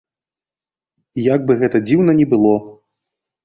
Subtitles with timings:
[1.35, 2.59] Як бы гэта дзіўна ні было.